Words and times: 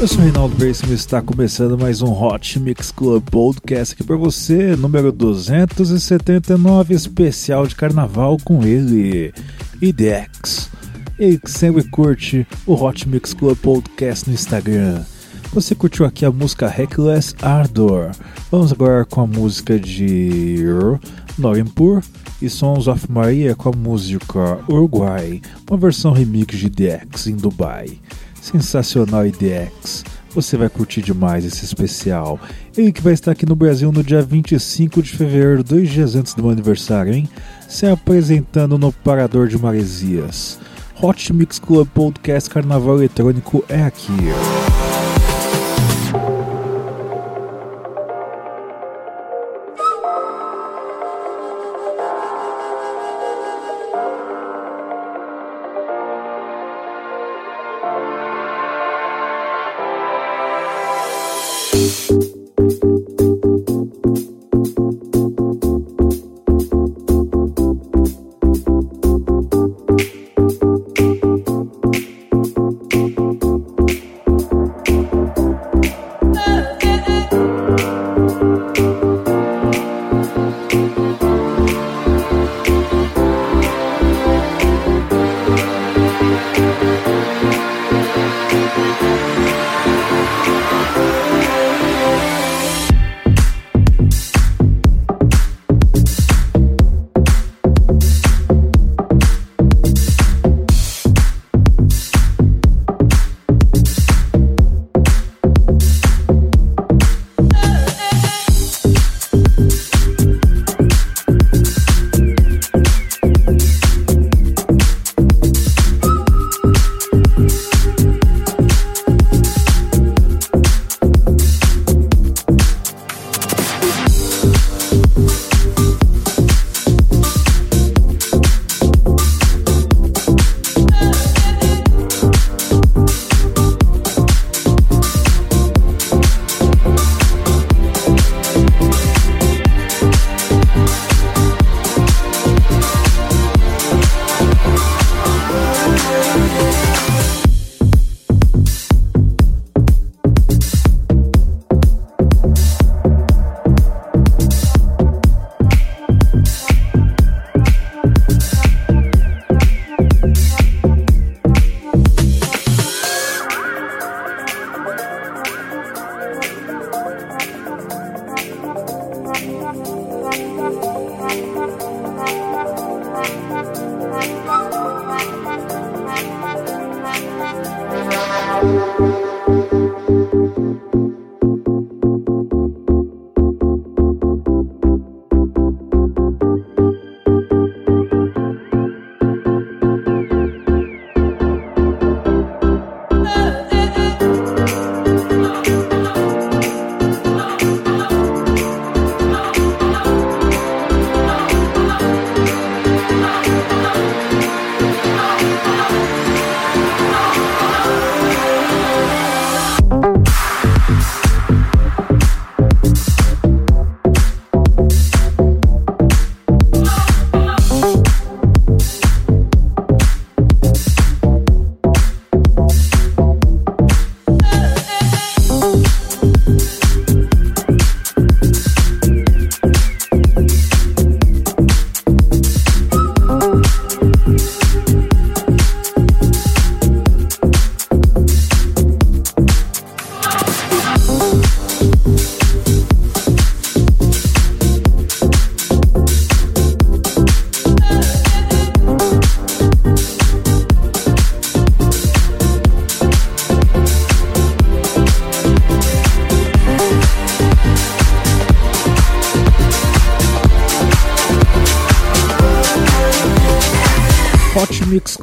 Eu 0.00 0.06
sou 0.06 0.20
o 0.20 0.22
Reinaldo 0.22 0.54
Braceman 0.54 0.92
e 0.92 0.94
está 0.94 1.20
começando 1.20 1.76
mais 1.76 2.02
um 2.02 2.12
Hot 2.12 2.60
Mix 2.60 2.92
Club 2.92 3.20
Podcast 3.32 3.94
aqui 3.94 4.04
para 4.04 4.16
você, 4.16 4.76
número 4.76 5.10
279, 5.10 6.94
especial 6.94 7.66
de 7.66 7.74
carnaval 7.74 8.36
com 8.44 8.62
ele, 8.62 9.34
IDX. 9.82 10.70
Ele 11.18 11.36
que 11.36 11.50
sempre 11.50 11.82
curte 11.82 12.46
o 12.64 12.74
Hot 12.74 13.08
Mix 13.08 13.34
Club 13.34 13.58
Podcast 13.58 14.28
no 14.28 14.34
Instagram. 14.34 15.02
Você 15.52 15.74
curtiu 15.74 16.06
aqui 16.06 16.24
a 16.24 16.30
música 16.30 16.68
Reckless 16.68 17.34
Ardor. 17.42 18.12
Vamos 18.52 18.70
agora 18.70 19.04
com 19.04 19.22
a 19.22 19.26
música 19.26 19.80
de 19.80 20.58
Norimpur 21.36 22.04
e 22.40 22.48
Sons 22.48 22.86
of 22.86 23.10
Maria 23.10 23.56
com 23.56 23.70
a 23.70 23.72
música 23.72 24.60
Uruguai, 24.68 25.42
uma 25.68 25.76
versão 25.76 26.12
remix 26.12 26.56
de 26.56 26.70
DX 26.70 27.26
em 27.26 27.34
Dubai. 27.34 27.98
Sensacional 28.50 29.26
IDX. 29.26 30.04
Você 30.34 30.56
vai 30.56 30.70
curtir 30.70 31.02
demais 31.02 31.44
esse 31.44 31.64
especial. 31.64 32.40
Ele 32.76 32.92
que 32.92 33.02
vai 33.02 33.12
estar 33.12 33.32
aqui 33.32 33.44
no 33.44 33.54
Brasil 33.54 33.92
no 33.92 34.02
dia 34.02 34.22
25 34.22 35.02
de 35.02 35.10
fevereiro, 35.10 35.62
dois 35.62 35.90
dias 35.90 36.14
antes 36.14 36.32
do 36.32 36.42
meu 36.42 36.52
aniversário, 36.52 37.12
hein? 37.12 37.28
Se 37.68 37.86
apresentando 37.86 38.78
no 38.78 38.90
Parador 38.90 39.48
de 39.48 39.58
Maresias. 39.58 40.58
Hot 41.00 41.32
Mix 41.32 41.58
Club 41.58 41.86
Podcast 41.88 42.48
Carnaval 42.48 42.96
Eletrônico 42.96 43.62
é 43.68 43.82
aqui. 43.82 44.12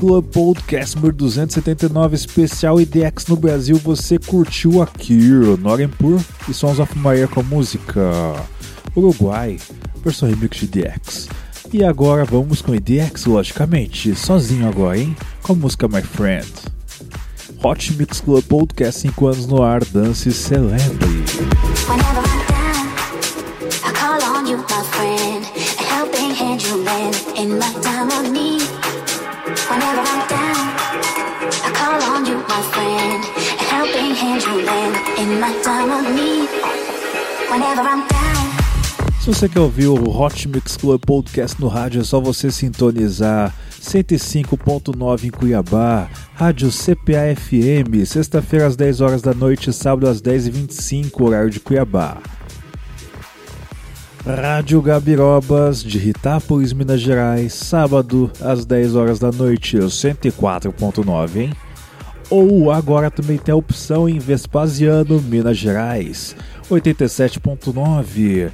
Club 0.05 0.25
Podcast 0.25 0.95
número 0.95 1.15
279 1.15 2.15
especial 2.15 2.79
IDX 2.79 3.25
no 3.25 3.35
Brasil. 3.35 3.75
Você 3.79 4.19
curtiu 4.19 4.79
aqui 4.79 5.17
Norempur 5.59 6.21
e 6.47 6.53
Sons 6.53 6.77
of 6.77 6.95
Maria 6.95 7.27
com 7.27 7.39
a 7.39 7.43
música 7.43 8.35
Uruguai, 8.95 9.57
versão 10.03 10.29
remix 10.29 10.57
de 10.57 10.65
IDX. 10.65 11.27
E 11.73 11.83
agora 11.83 12.23
vamos 12.23 12.61
com 12.61 12.75
IDX, 12.75 13.25
logicamente, 13.25 14.13
sozinho 14.13 14.69
agora, 14.69 14.99
hein? 14.99 15.17
Com 15.41 15.53
a 15.53 15.55
música 15.55 15.87
My 15.87 16.03
Friend. 16.03 16.51
Hot 17.63 17.93
Mix 17.93 18.21
Club 18.21 18.43
Podcast 18.43 19.01
5 19.01 19.25
anos 19.25 19.47
no 19.47 19.63
ar, 19.63 19.83
dance 19.85 20.31
celebre. 20.31 21.25
Whenever 21.87 22.21
I'm 22.21 22.45
down, 22.45 22.85
I 23.83 23.91
call 23.91 24.21
on 24.21 24.45
you, 24.45 24.57
my. 24.57 25.41
A 25.79 25.83
helping 25.83 26.29
hand. 26.35 26.55
Se 39.21 39.33
você 39.33 39.49
quer 39.49 39.59
ouvir 39.59 39.87
o 39.87 39.95
Hot 39.95 40.47
Mix 40.47 40.77
Club 40.77 41.01
Podcast 41.03 41.59
no 41.59 41.67
rádio, 41.67 42.01
é 42.01 42.03
só 42.03 42.21
você 42.21 42.51
sintonizar 42.51 43.51
105.9 43.81 45.23
em 45.23 45.29
Cuiabá, 45.31 46.07
Rádio 46.35 46.69
CPA 46.69 47.35
FM, 47.35 48.05
sexta-feira 48.05 48.67
às 48.67 48.75
10 48.75 49.01
horas 49.01 49.23
da 49.23 49.33
noite, 49.33 49.73
sábado 49.73 50.07
às 50.07 50.21
10h25, 50.21 51.21
horário 51.21 51.49
de 51.49 51.59
Cuiabá. 51.59 52.17
Rádio 54.25 54.81
Gabirobas, 54.81 55.83
de 55.83 55.99
Ritápolis, 55.99 56.73
Minas 56.73 56.99
Gerais, 56.99 57.53
sábado 57.53 58.31
às 58.41 58.65
10 58.65 58.95
horas 58.95 59.19
da 59.19 59.31
noite, 59.31 59.77
104.9, 59.77 61.37
hein? 61.37 61.53
Ou 62.29 62.71
agora 62.71 63.11
também 63.11 63.37
tem 63.37 63.53
a 63.53 63.55
opção 63.55 64.09
em 64.09 64.17
Vespasiano, 64.17 65.21
Minas 65.21 65.57
Gerais, 65.57 66.35
87.9. 66.71 68.51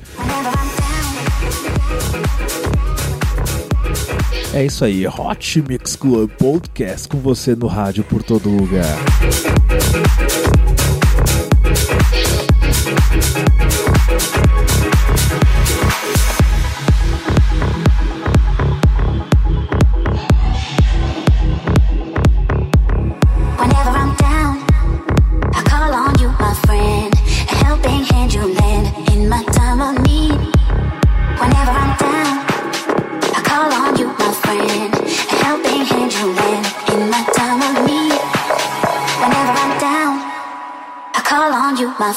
É 4.54 4.66
isso 4.66 4.84
aí, 4.84 5.08
Hot 5.08 5.64
Mix 5.66 5.96
Club 5.96 6.30
Podcast 6.32 7.08
com 7.08 7.20
você 7.20 7.56
no 7.56 7.68
rádio 7.68 8.04
por 8.04 8.22
todo 8.22 8.50
lugar. 8.50 8.98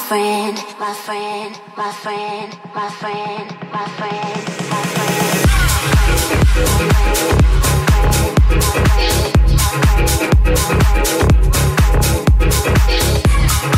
friend, 0.09 0.57
my 0.79 0.93
friend, 0.93 1.59
my 1.79 1.91
friend, 1.91 2.59
my 2.75 2.91
friend, 2.91 3.57
my 3.73 3.89
friend, 3.89 4.37
my 4.71 4.85
friend. 4.93 5.45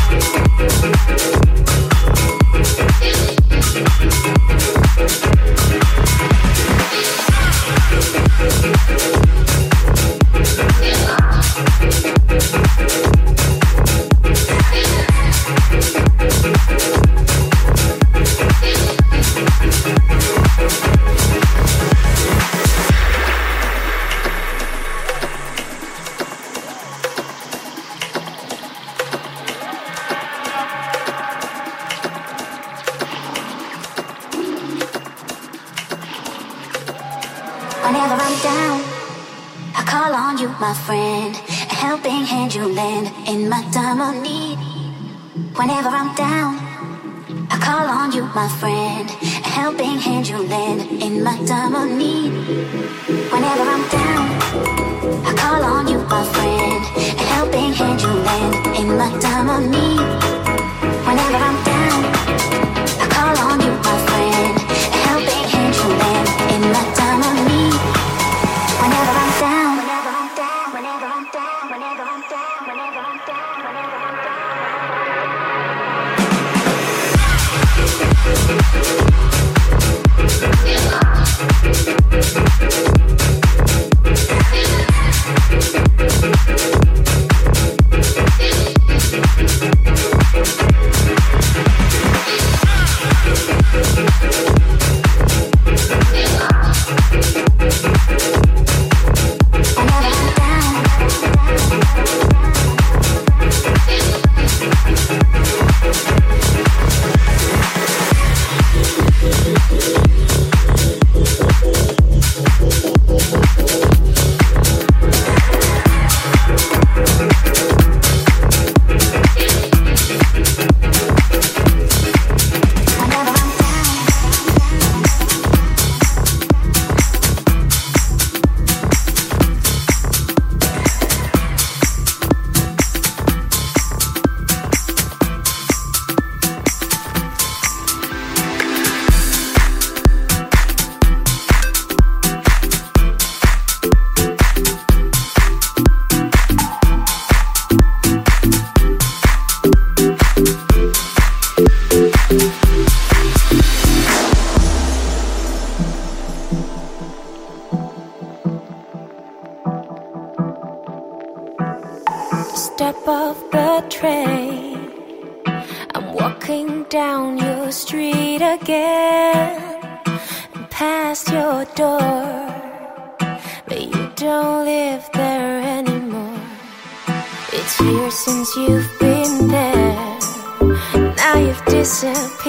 My 0.09 0.21
friend. 0.21 0.46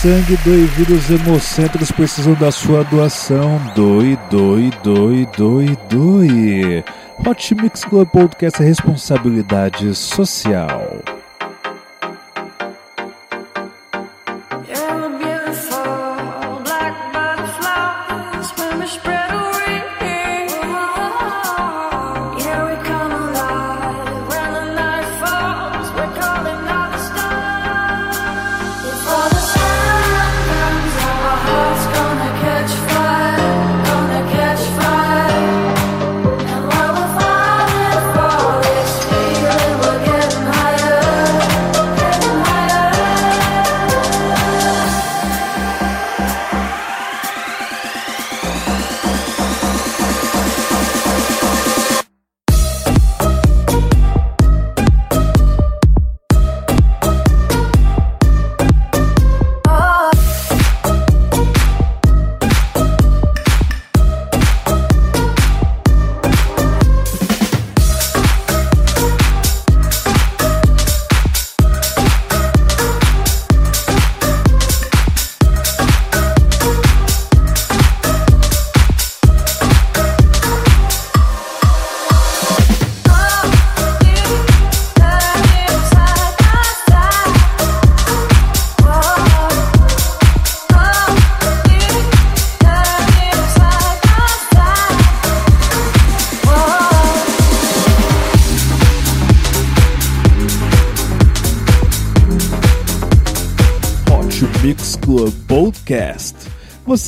sangue, 0.00 0.36
doe 0.44 0.64
vida, 0.64 0.94
os 0.94 1.10
hemocentros 1.10 1.90
precisam 1.90 2.34
da 2.34 2.52
sua 2.52 2.84
doação. 2.84 3.60
Doe, 3.74 4.16
doe, 4.30 4.70
doe, 4.82 5.26
doe, 5.36 5.76
doe. 5.88 6.84
Hot 7.26 7.54
Mix 7.56 7.84
Club 7.84 8.08
Podcast 8.08 8.62
é 8.62 8.66
responsabilidade 8.66 9.92
social. 9.96 11.17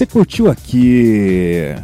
Você 0.01 0.07
curtiu 0.07 0.51
aqui 0.51 1.75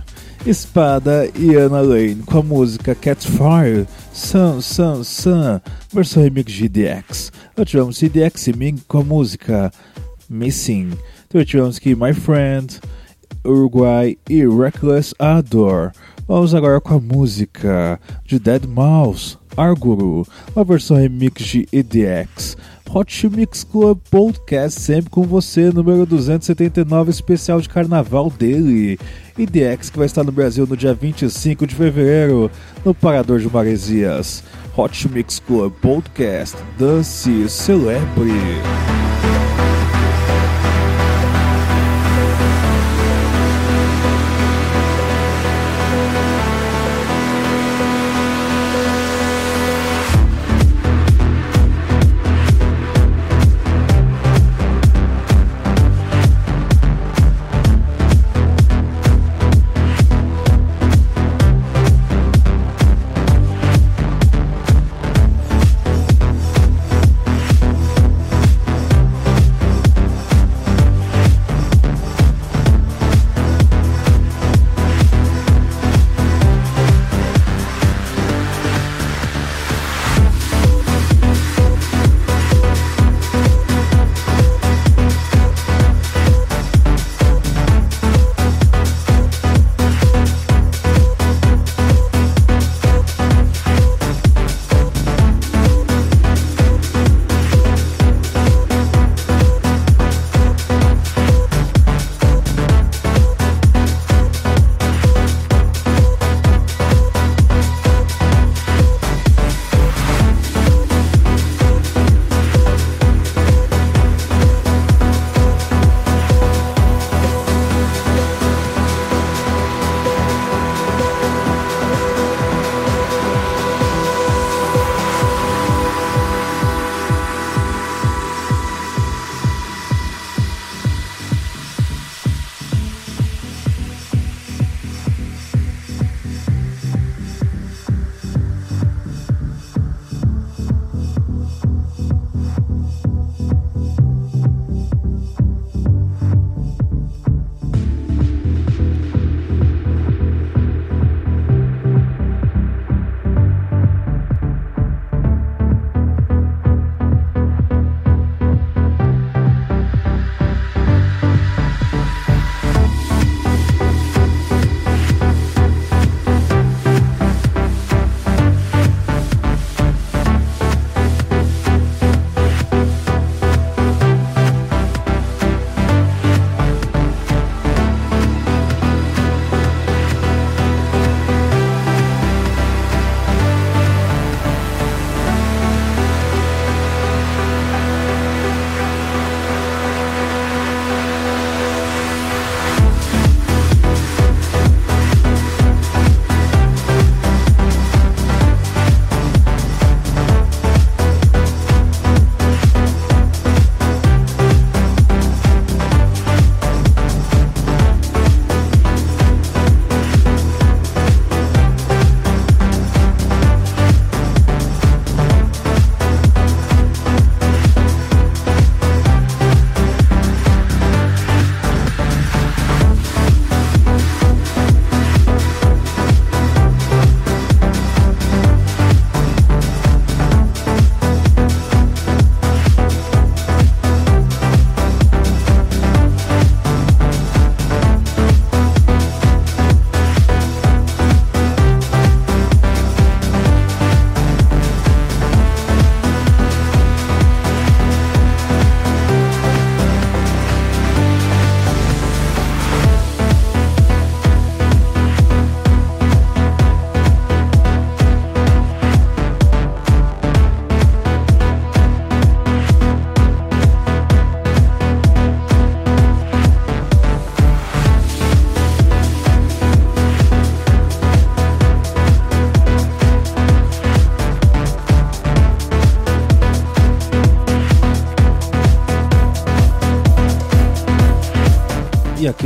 Espada 0.47 1.31
e 1.39 1.55
Ana 1.55 1.83
Lane 1.83 2.23
com 2.25 2.39
a 2.39 2.43
música 2.43 2.95
Catfire, 2.95 3.87
Sun, 4.11 4.63
Sun, 4.63 5.05
Sun, 5.05 5.61
versão 5.93 6.23
remix 6.23 6.51
de 6.51 6.67
DX. 6.67 7.31
Nós 7.55 7.69
tivemos 7.69 7.99
CDX 7.99 8.47
e 8.47 8.57
Ming 8.57 8.77
com 8.89 9.01
a 9.01 9.05
música 9.05 9.71
Missing. 10.31 10.93
Então 11.29 11.45
tivemos 11.45 11.77
aqui 11.77 11.95
My 11.95 12.15
Friend, 12.15 12.81
Uruguai 13.45 14.17
e 14.31 14.47
Reckless 14.49 15.15
Adore. 15.19 15.93
Vamos 16.27 16.55
agora 16.55 16.81
com 16.81 16.95
a 16.95 16.99
música 16.99 18.01
de 18.25 18.39
Dead 18.39 18.65
Mouse, 18.65 19.37
Arguru, 19.59 20.27
uma 20.55 20.65
versão 20.65 20.97
remix 20.97 21.45
de 21.45 21.69
EDX. 21.71 22.57
Hot 22.91 23.29
Mix 23.29 23.65
Club 23.65 23.99
Podcast, 24.11 24.81
sempre 24.81 25.11
com 25.11 25.23
você, 25.23 25.71
número 25.71 26.07
279, 26.07 27.11
especial 27.11 27.61
de 27.61 27.69
carnaval 27.69 28.31
dele. 28.31 28.99
EDX 29.39 29.91
que 29.91 29.99
vai 29.99 30.07
estar 30.07 30.25
no 30.25 30.33
Brasil 30.33 30.67
no 30.67 30.77
dia 30.77 30.95
25 30.95 31.67
de 31.67 31.75
fevereiro, 31.75 32.51
no 32.85 32.95
Parador 32.95 33.41
de 33.41 33.51
Maresias. 33.51 34.43
Hot 34.77 35.09
Mix 35.09 35.39
Club 35.39 35.73
Podcast, 35.81 36.57
dance, 36.79 37.49
celebre. 37.49 38.96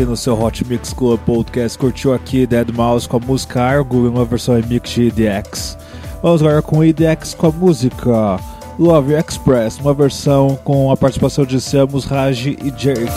aqui 0.00 0.04
no 0.04 0.16
seu 0.16 0.40
Hot 0.40 0.66
Mix 0.66 0.94
Club 0.94 1.20
Podcast. 1.20 1.76
Curtiu 1.76 2.14
aqui 2.14 2.46
Dead 2.46 2.70
Mouse 2.72 3.06
com 3.06 3.18
a 3.18 3.20
música 3.20 3.62
Argo 3.62 4.06
e 4.06 4.08
uma 4.08 4.24
versão 4.24 4.54
remix 4.54 4.90
de 4.90 5.08
EDX. 5.08 5.76
Vamos 6.22 6.42
agora 6.42 6.62
com 6.62 6.82
EDX 6.82 7.34
com 7.34 7.48
a 7.48 7.52
música 7.52 8.40
Love 8.78 9.12
Express, 9.12 9.78
uma 9.78 9.92
versão 9.92 10.58
com 10.64 10.90
a 10.90 10.96
participação 10.96 11.44
de 11.44 11.60
Samus, 11.60 12.04
Raj 12.04 12.46
e 12.46 12.70
Jake. 12.70 13.12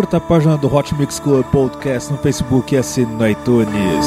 curta 0.00 0.16
a 0.16 0.20
página 0.20 0.56
do 0.56 0.66
Hot 0.66 0.94
Mix 0.94 1.20
Club 1.20 1.44
Podcast 1.52 2.10
no 2.10 2.16
Facebook 2.16 2.74
e 2.74 2.78
assine 2.78 3.12
no 3.12 3.28
iTunes. 3.28 4.06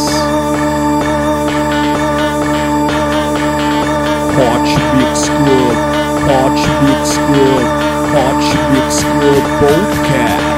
Hot 4.34 4.70
Mix 4.98 5.30
Club, 5.30 5.78
Hot 6.26 6.58
Mix 6.84 7.18
Club, 7.18 7.66
Hot 8.12 8.42
Mix 8.74 9.04
Club 9.04 9.44
Podcast. 9.60 10.53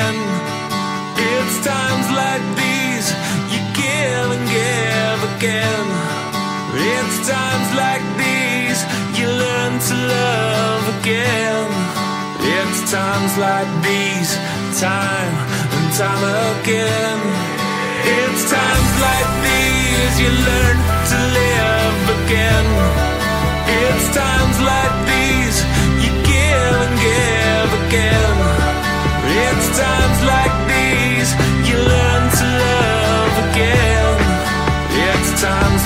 Again. 0.00 0.16
It's 1.16 1.56
times 1.64 2.08
like 2.12 2.44
these 2.56 3.08
you 3.52 3.60
give 3.76 4.28
and 4.36 4.46
give 4.48 5.20
again. 5.36 5.86
It's 6.72 7.28
times 7.28 7.68
like 7.76 8.02
these 8.16 8.80
you 9.18 9.28
learn 9.28 9.78
to 9.88 9.94
love 9.94 10.84
again. 11.00 11.68
It's 12.40 12.90
times 12.90 13.36
like 13.38 13.70
these, 13.84 14.32
time 14.80 15.34
and 15.76 15.88
time 15.94 16.24
again. 16.60 17.20
It's 18.04 18.42
times 18.50 18.92
like 19.06 19.28
these 19.44 20.14
you 20.22 20.30
learn 20.48 20.76
to 21.10 21.18
live 21.38 22.00
again. 22.24 22.66
It's 23.82 24.06
times 24.16 24.56
like 24.72 24.94
these 25.10 25.56
you 26.02 26.12
give 26.24 26.76
and 26.86 26.96
give 27.04 27.70
again 27.86 28.39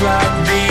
like 0.05 0.44
these 0.46 0.64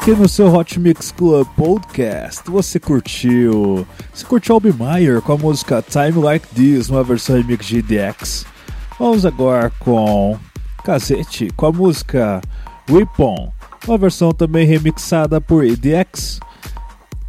aqui 0.00 0.12
no 0.12 0.26
seu 0.26 0.50
Hot 0.54 0.80
Mix 0.80 1.12
Club 1.12 1.46
Podcast, 1.54 2.50
você 2.50 2.80
curtiu? 2.80 3.86
Você 4.14 4.24
curtiu 4.24 4.54
Albi 4.54 4.72
Meyer 4.72 5.20
com 5.20 5.34
a 5.34 5.36
música 5.36 5.84
Time 5.86 6.22
Like 6.22 6.48
This, 6.54 6.88
uma 6.88 7.04
versão 7.04 7.36
remix 7.36 7.66
de 7.66 7.80
EDX. 7.80 8.46
Vamos 8.98 9.26
agora 9.26 9.70
com 9.78 10.38
Casete 10.82 11.50
com 11.54 11.66
a 11.66 11.72
música 11.72 12.40
Weapon, 12.90 13.52
uma 13.86 13.98
versão 13.98 14.32
também 14.32 14.66
remixada 14.66 15.38
por 15.38 15.66
EDX. 15.66 16.40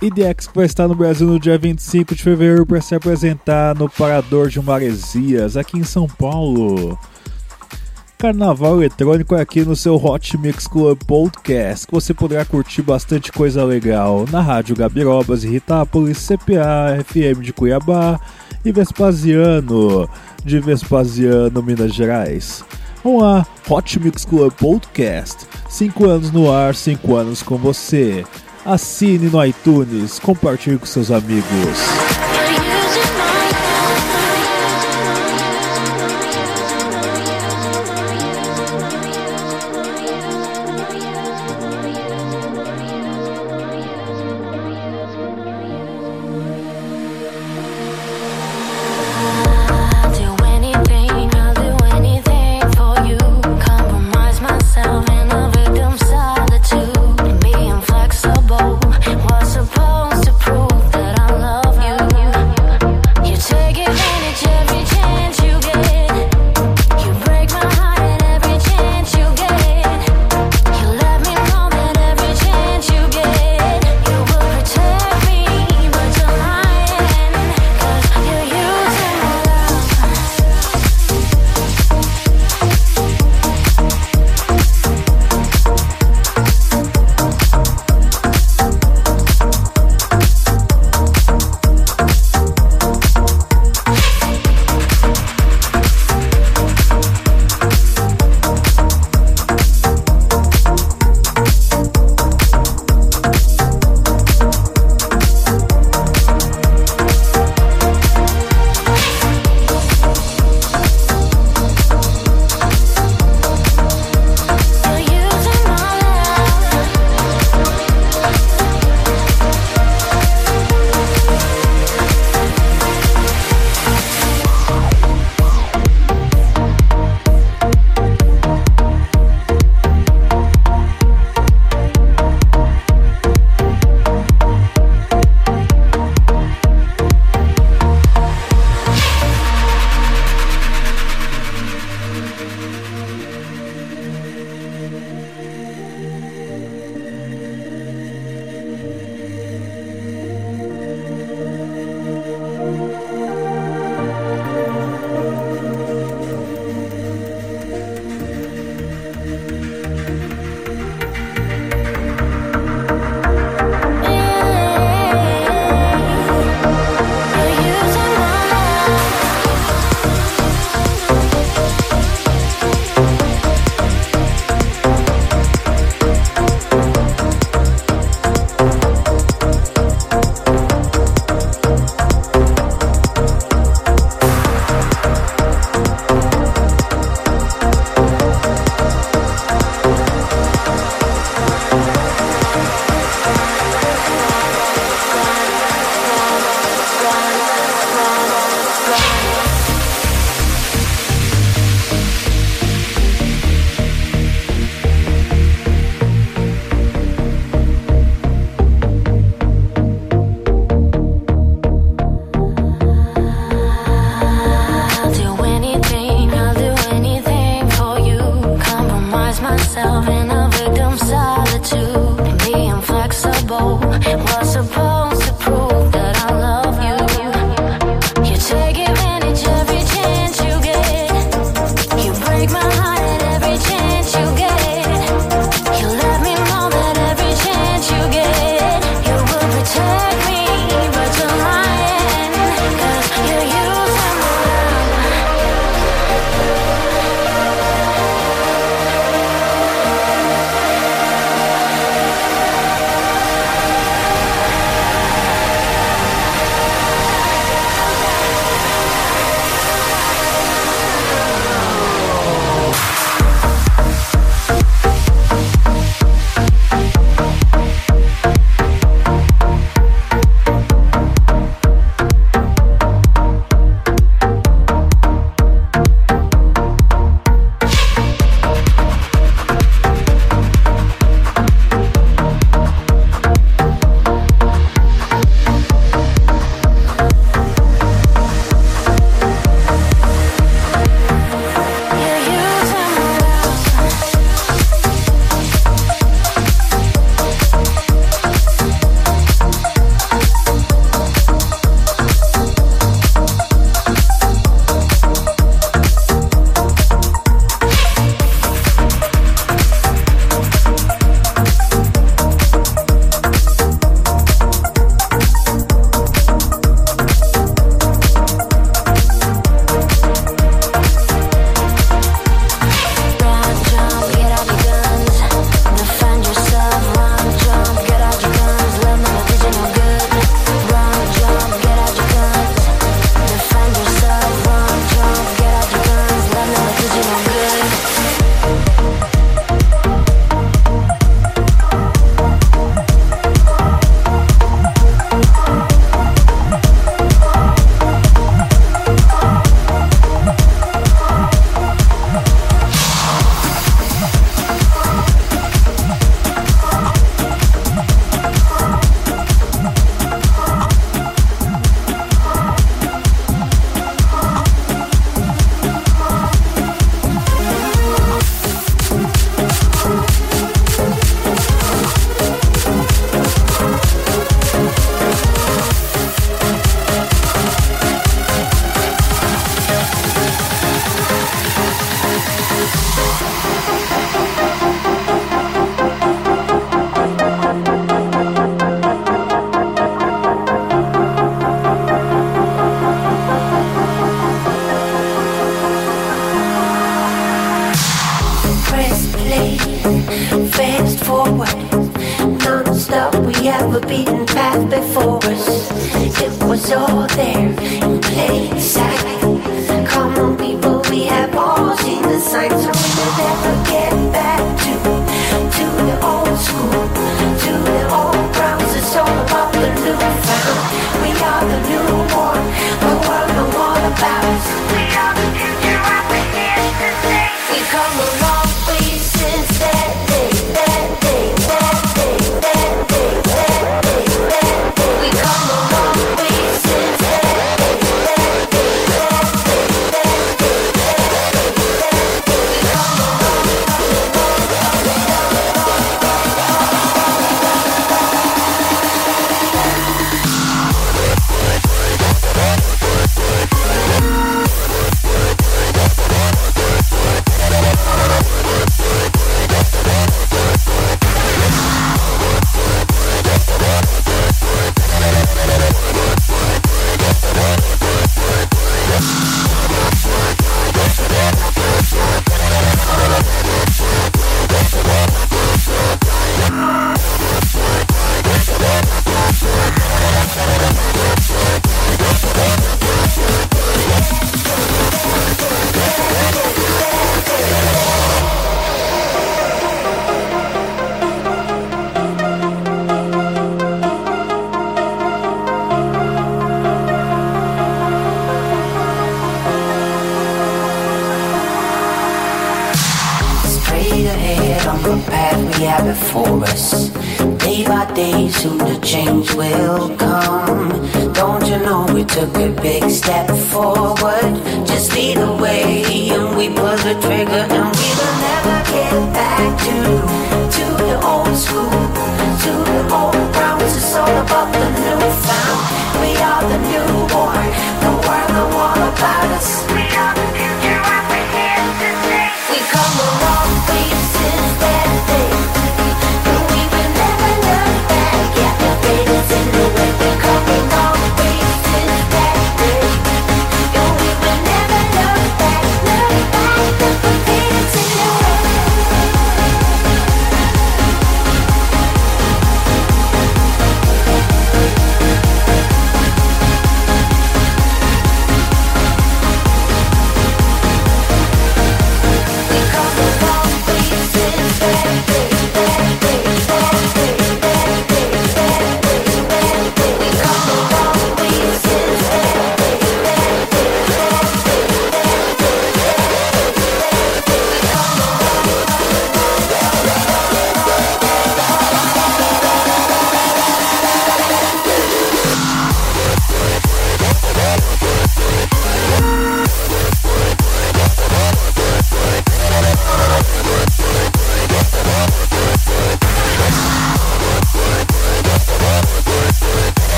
Que 0.00 0.10
vai 0.54 0.64
estar 0.64 0.88
no 0.88 0.94
Brasil 0.94 1.26
no 1.26 1.38
dia 1.38 1.58
25 1.58 2.14
de 2.14 2.22
fevereiro 2.22 2.64
para 2.64 2.80
se 2.80 2.94
apresentar 2.94 3.74
no 3.74 3.90
Parador 3.90 4.48
de 4.48 4.60
Maresias, 4.62 5.58
aqui 5.58 5.78
em 5.78 5.84
São 5.84 6.06
Paulo. 6.06 6.98
Carnaval 8.24 8.76
eletrônico 8.76 9.34
é 9.34 9.42
aqui 9.42 9.66
no 9.66 9.76
seu 9.76 9.96
Hot 10.02 10.38
Mix 10.38 10.66
Club 10.66 10.98
Podcast, 11.06 11.86
que 11.86 11.92
você 11.92 12.14
poderá 12.14 12.42
curtir 12.42 12.80
bastante 12.80 13.30
coisa 13.30 13.62
legal 13.62 14.24
na 14.32 14.40
Rádio 14.40 14.74
Gabirobas 14.74 15.44
Ritápolis, 15.44 16.26
CPA, 16.26 17.04
FM 17.04 17.42
de 17.42 17.52
Cuiabá 17.52 18.18
e 18.64 18.72
Vespasiano 18.72 20.08
de 20.42 20.58
Vespasiano, 20.58 21.62
Minas 21.62 21.92
Gerais. 21.92 22.64
Vamos 23.04 23.22
lá, 23.22 23.46
Hot 23.68 24.00
Mix 24.00 24.24
Club 24.24 24.54
Podcast, 24.54 25.46
5 25.68 26.06
anos 26.06 26.30
no 26.30 26.50
ar, 26.50 26.74
5 26.74 27.14
anos 27.14 27.42
com 27.42 27.58
você. 27.58 28.24
Assine 28.64 29.28
no 29.28 29.44
iTunes, 29.44 30.18
compartilhe 30.18 30.78
com 30.78 30.86
seus 30.86 31.10
amigos. 31.10 32.33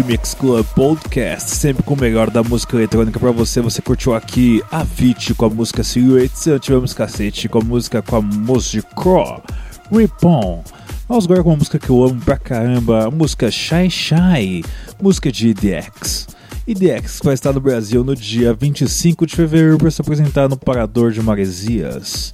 Mix 0.00 0.32
Club 0.32 0.64
Podcast, 0.74 1.50
sempre 1.50 1.82
com 1.82 1.94
o 1.94 2.00
melhor 2.00 2.30
da 2.30 2.42
música 2.42 2.76
eletrônica 2.76 3.18
pra 3.20 3.32
você. 3.32 3.60
Você 3.60 3.82
curtiu 3.82 4.14
aqui 4.14 4.62
Avicii 4.70 5.34
com 5.34 5.44
a 5.44 5.50
música 5.50 5.82
Silhouettes, 5.82 6.46
antes 6.46 6.64
tivemos 6.64 6.94
Cacete 6.94 7.48
com 7.48 7.58
a 7.58 7.62
música 7.64 8.00
com 8.00 8.16
a 8.16 8.22
música 8.22 8.88
Craw, 8.94 9.42
Ripon. 9.90 10.64
Vamos 11.08 11.24
agora 11.24 11.42
com 11.42 11.50
uma 11.50 11.56
música 11.56 11.78
que 11.78 11.90
eu 11.90 12.04
amo 12.04 12.20
pra 12.20 12.38
caramba, 12.38 13.06
a 13.06 13.10
música 13.10 13.50
Shy 13.50 13.90
Shy, 13.90 14.64
música 15.02 15.30
de 15.30 15.48
EDX. 15.48 16.28
EDX 16.66 17.20
vai 17.22 17.34
estar 17.34 17.52
no 17.52 17.60
Brasil 17.60 18.04
no 18.04 18.14
dia 18.14 18.54
25 18.54 19.26
de 19.26 19.36
fevereiro 19.36 19.78
para 19.78 19.90
se 19.90 20.00
apresentar 20.00 20.48
no 20.48 20.56
Parador 20.56 21.10
de 21.10 21.20
Maresias. 21.20 22.32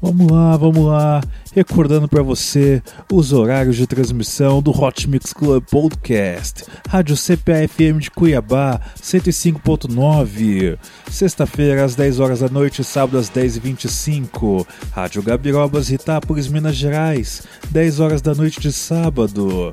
Vamos 0.00 0.30
lá, 0.30 0.56
vamos 0.56 0.84
lá. 0.86 1.20
Recordando 1.56 2.06
para 2.06 2.22
você 2.22 2.82
os 3.10 3.32
horários 3.32 3.76
de 3.76 3.86
transmissão 3.86 4.60
do 4.60 4.70
Hot 4.70 5.08
Mix 5.08 5.32
Club 5.32 5.64
Podcast. 5.64 6.66
Rádio 6.86 7.16
CPA-FM 7.16 7.98
de 7.98 8.10
Cuiabá, 8.10 8.78
105.9. 9.00 10.78
Sexta-feira, 11.10 11.82
às 11.82 11.94
10 11.94 12.20
horas 12.20 12.40
da 12.40 12.50
noite, 12.50 12.84
sábado 12.84 13.16
às 13.16 13.30
10h25. 13.30 14.66
Rádio 14.92 15.22
Gabirobas, 15.22 15.88
Itápolis, 15.88 16.46
Minas 16.46 16.76
Gerais, 16.76 17.44
10 17.70 18.00
horas 18.00 18.20
da 18.20 18.34
noite 18.34 18.60
de 18.60 18.70
sábado. 18.70 19.72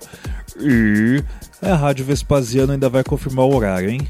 E 0.57 1.21
a 1.61 1.75
Rádio 1.75 2.05
Vespasiano 2.05 2.71
ainda 2.71 2.87
vai 2.87 3.03
confirmar 3.03 3.43
o 3.43 3.53
horário, 3.53 3.89
hein? 3.89 4.07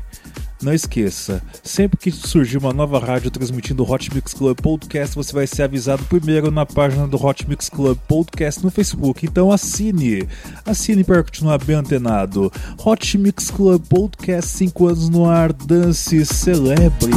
Não 0.63 0.73
esqueça, 0.73 1.41
sempre 1.61 1.97
que 1.97 2.09
surgir 2.09 2.57
uma 2.57 2.71
nova 2.71 2.97
rádio 2.97 3.29
transmitindo 3.29 3.83
o 3.83 3.91
Hot 3.91 4.13
Mix 4.15 4.33
Club 4.33 4.57
Podcast, 4.61 5.13
você 5.13 5.33
vai 5.33 5.45
ser 5.45 5.63
avisado 5.63 6.05
primeiro 6.05 6.49
na 6.49 6.65
página 6.65 7.05
do 7.05 7.21
Hot 7.21 7.45
Mix 7.49 7.67
Club 7.67 7.97
Podcast 8.07 8.63
no 8.63 8.71
Facebook. 8.71 9.25
Então 9.25 9.51
assine, 9.51 10.25
assine 10.65 11.03
para 11.03 11.21
continuar 11.21 11.57
bem 11.57 11.75
antenado. 11.75 12.49
Hot 12.77 13.17
Mix 13.17 13.51
Club 13.51 13.83
Podcast 13.89 14.51
5 14.51 14.87
anos 14.87 15.09
no 15.09 15.29
ar, 15.29 15.51
dance 15.51 16.25
celebre. 16.25 17.11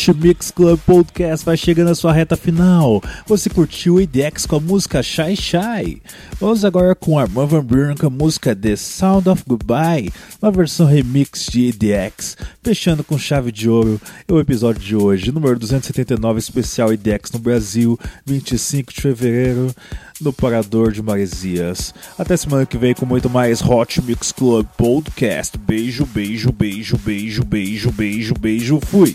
Hot 0.00 0.14
Mix 0.14 0.50
Club 0.50 0.80
Podcast 0.86 1.44
vai 1.44 1.58
chegando 1.58 1.90
à 1.90 1.94
sua 1.94 2.10
reta 2.10 2.34
final. 2.34 3.02
Você 3.26 3.50
curtiu 3.50 3.96
o 3.96 4.00
EDX 4.00 4.46
com 4.46 4.56
a 4.56 4.60
música 4.60 5.02
Shy 5.02 5.36
Shy? 5.36 6.00
Vamos 6.40 6.64
agora 6.64 6.94
com 6.94 7.18
Armand 7.18 7.46
Van 7.48 7.62
Buren 7.62 7.94
com 7.96 8.06
a 8.06 8.10
música 8.10 8.56
The 8.56 8.76
Sound 8.76 9.28
of 9.28 9.44
Goodbye, 9.46 10.10
uma 10.40 10.50
versão 10.50 10.86
remix 10.86 11.44
de 11.50 11.68
EDX, 11.68 12.38
fechando 12.62 13.04
com 13.04 13.18
chave 13.18 13.52
de 13.52 13.68
ouro 13.68 14.00
o 14.30 14.40
episódio 14.40 14.80
de 14.80 14.96
hoje, 14.96 15.32
número 15.32 15.58
279 15.58 16.38
especial 16.38 16.94
EDX 16.94 17.32
no 17.32 17.38
Brasil, 17.38 17.98
25 18.24 18.94
de 18.94 19.02
fevereiro 19.02 19.74
no 20.18 20.32
Parador 20.32 20.92
de 20.92 21.02
Maresias. 21.02 21.92
Até 22.18 22.38
semana 22.38 22.64
que 22.64 22.78
vem 22.78 22.94
com 22.94 23.04
muito 23.04 23.28
mais 23.28 23.60
Hot 23.60 24.00
Mix 24.00 24.32
Club 24.32 24.66
Podcast. 24.78 25.58
Beijo, 25.58 26.06
beijo, 26.06 26.50
beijo, 26.52 26.96
beijo, 26.96 27.44
beijo, 27.44 27.90
beijo, 27.92 28.34
beijo. 28.34 28.80
Fui! 28.80 29.14